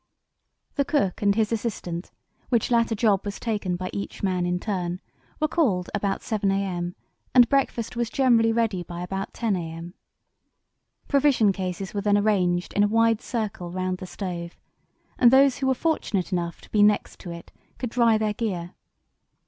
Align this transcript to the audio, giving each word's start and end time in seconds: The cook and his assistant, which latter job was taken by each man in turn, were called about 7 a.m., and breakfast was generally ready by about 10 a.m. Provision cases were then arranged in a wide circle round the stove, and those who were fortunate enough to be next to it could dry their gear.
The 0.77 0.83
cook 0.85 1.21
and 1.21 1.35
his 1.35 1.51
assistant, 1.51 2.09
which 2.49 2.71
latter 2.71 2.95
job 2.95 3.21
was 3.23 3.39
taken 3.39 3.75
by 3.75 3.91
each 3.93 4.23
man 4.23 4.47
in 4.47 4.59
turn, 4.59 4.99
were 5.39 5.47
called 5.47 5.91
about 5.93 6.23
7 6.23 6.49
a.m., 6.49 6.95
and 7.35 7.47
breakfast 7.49 7.95
was 7.95 8.09
generally 8.09 8.51
ready 8.51 8.81
by 8.81 9.03
about 9.03 9.31
10 9.35 9.55
a.m. 9.55 9.93
Provision 11.07 11.51
cases 11.51 11.93
were 11.93 12.01
then 12.01 12.17
arranged 12.17 12.73
in 12.73 12.81
a 12.81 12.87
wide 12.87 13.21
circle 13.21 13.69
round 13.69 13.99
the 13.99 14.07
stove, 14.07 14.57
and 15.19 15.29
those 15.29 15.59
who 15.59 15.67
were 15.67 15.75
fortunate 15.75 16.31
enough 16.31 16.61
to 16.61 16.71
be 16.71 16.81
next 16.81 17.19
to 17.19 17.29
it 17.29 17.51
could 17.77 17.91
dry 17.91 18.17
their 18.17 18.33
gear. 18.33 18.73